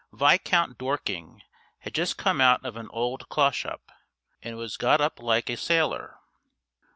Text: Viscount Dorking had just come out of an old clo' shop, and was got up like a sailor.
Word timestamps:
Viscount 0.11 0.79
Dorking 0.79 1.43
had 1.81 1.93
just 1.93 2.17
come 2.17 2.41
out 2.41 2.65
of 2.65 2.75
an 2.75 2.87
old 2.89 3.29
clo' 3.29 3.51
shop, 3.51 3.91
and 4.41 4.57
was 4.57 4.75
got 4.75 4.99
up 4.99 5.19
like 5.19 5.47
a 5.47 5.55
sailor. 5.55 6.17